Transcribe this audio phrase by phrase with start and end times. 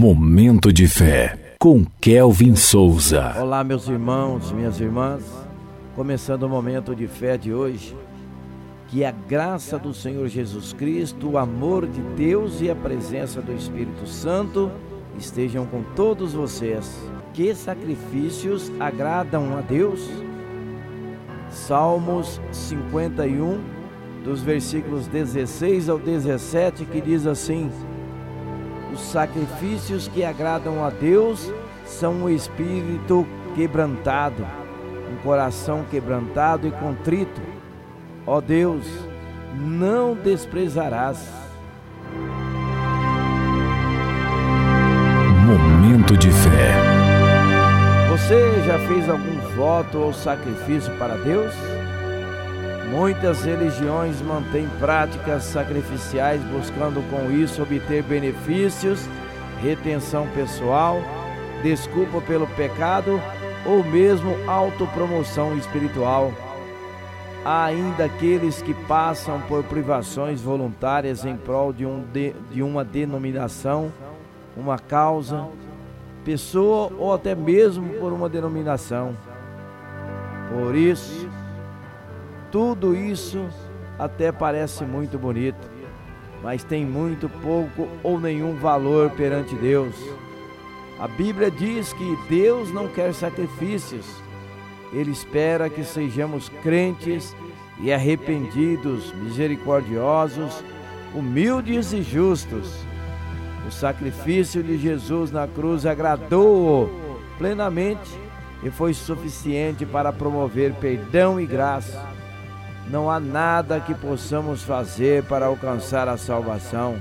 [0.00, 3.34] Momento de fé com Kelvin Souza.
[3.38, 5.22] Olá, meus irmãos, minhas irmãs.
[5.94, 7.94] Começando o momento de fé de hoje.
[8.88, 13.52] Que a graça do Senhor Jesus Cristo, o amor de Deus e a presença do
[13.52, 14.72] Espírito Santo
[15.18, 16.98] estejam com todos vocês.
[17.34, 20.08] Que sacrifícios agradam a Deus?
[21.50, 23.60] Salmos 51,
[24.24, 27.70] dos versículos 16 ao 17, que diz assim:
[29.00, 31.52] os sacrifícios que agradam a Deus
[31.84, 34.46] são um espírito quebrantado,
[35.10, 37.40] um coração quebrantado e contrito.
[38.26, 38.86] Ó Deus,
[39.56, 41.26] não desprezarás.
[45.46, 46.74] Momento de fé.
[48.10, 51.79] Você já fez algum voto ou sacrifício para Deus?
[52.90, 59.08] Muitas religiões mantêm práticas sacrificiais buscando com isso obter benefícios,
[59.62, 61.00] retenção pessoal,
[61.62, 63.20] desculpa pelo pecado
[63.64, 66.32] ou mesmo autopromoção espiritual.
[67.44, 72.84] Há ainda aqueles que passam por privações voluntárias em prol de, um de, de uma
[72.84, 73.92] denominação,
[74.56, 75.46] uma causa,
[76.24, 79.16] pessoa ou até mesmo por uma denominação.
[80.50, 81.28] Por isso,
[82.50, 83.48] tudo isso
[83.98, 85.70] até parece muito bonito,
[86.42, 89.94] mas tem muito pouco ou nenhum valor perante Deus.
[90.98, 94.06] A Bíblia diz que Deus não quer sacrifícios,
[94.92, 97.34] Ele espera que sejamos crentes
[97.78, 100.62] e arrependidos, misericordiosos,
[101.14, 102.74] humildes e justos.
[103.66, 106.90] O sacrifício de Jesus na cruz agradou-o
[107.38, 108.18] plenamente
[108.62, 112.19] e foi suficiente para promover perdão e graça
[112.90, 116.96] não há nada que possamos fazer para alcançar a salvação.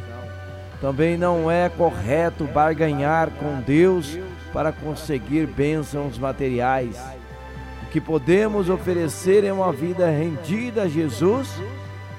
[0.79, 4.17] Também não é correto barganhar com Deus
[4.53, 6.95] para conseguir bênçãos materiais.
[7.83, 11.49] O que podemos oferecer é uma vida rendida a Jesus,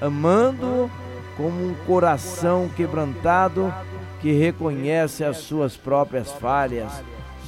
[0.01, 0.91] amando-o
[1.37, 3.73] como um coração quebrantado
[4.19, 6.91] que reconhece as suas próprias falhas,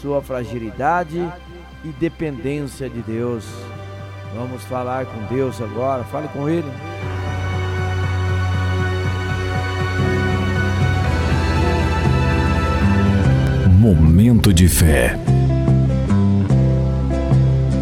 [0.02, 1.20] sua fragilidade
[1.84, 3.46] e dependência de Deus.
[4.36, 6.04] Vamos falar com Deus agora.
[6.04, 6.72] Fale com Ele.
[13.78, 15.20] Momento de fé.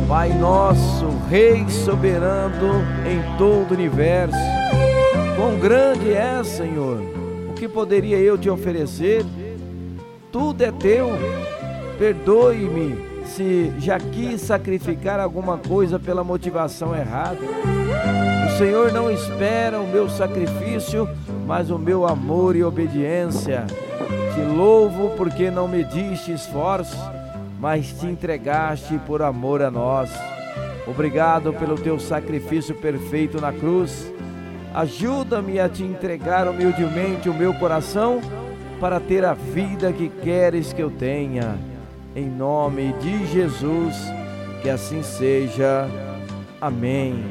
[0.07, 4.35] Pai nosso, Rei soberano em todo o universo,
[5.37, 7.01] quão grande é, Senhor,
[7.49, 9.23] o que poderia eu te oferecer?
[10.31, 11.11] Tudo é teu.
[11.97, 17.39] Perdoe-me se já quis sacrificar alguma coisa pela motivação errada.
[18.47, 21.07] O Senhor não espera o meu sacrifício,
[21.47, 23.65] mas o meu amor e obediência.
[24.33, 26.97] Te louvo porque não me diste esforço,
[27.59, 30.11] mas te entregaste por amor a nós.
[30.85, 34.11] Obrigado pelo teu sacrifício perfeito na cruz.
[34.73, 38.19] Ajuda-me a te entregar humildemente o meu coração
[38.79, 41.70] para ter a vida que queres que eu tenha
[42.15, 43.95] em nome de Jesus,
[44.61, 45.87] que assim seja.
[46.59, 47.23] Amém.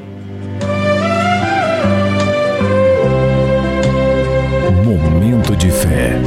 [4.83, 6.19] Momento de fé.